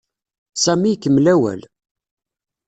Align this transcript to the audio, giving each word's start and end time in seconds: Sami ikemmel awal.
Sami 0.63 0.89
ikemmel 0.93 1.27
awal. 1.33 1.61